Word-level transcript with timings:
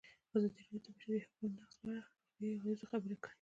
ازادي 0.35 0.61
راډیو 0.63 0.79
د 0.81 0.83
د 0.85 0.87
بشري 0.95 1.19
حقونو 1.25 1.55
نقض 1.57 1.75
په 1.81 1.85
اړه 1.89 2.01
د 2.03 2.07
روغتیایي 2.09 2.57
اغېزو 2.57 2.89
خبره 2.91 3.15
کړې. 3.23 3.29